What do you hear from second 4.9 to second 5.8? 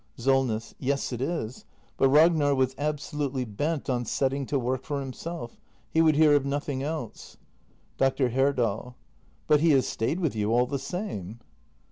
himself.